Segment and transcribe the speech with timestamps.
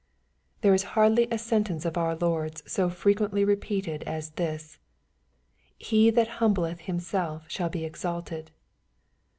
[0.61, 4.79] There is hardly a sentence of our Lord's so frequently repeated as this,
[5.75, 8.49] '^ He that humbleth himself shall be exalted."